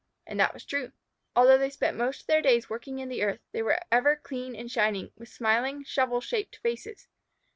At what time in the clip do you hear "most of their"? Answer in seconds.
1.95-2.41